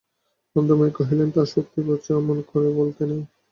[0.55, 3.21] আনন্দময়ী কহিলেন, তা সত্যি বাছা, অমন করে বলতে নেই।